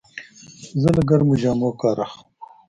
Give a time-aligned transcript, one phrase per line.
[0.81, 2.27] زه له ګرمو جامو کار اخلم.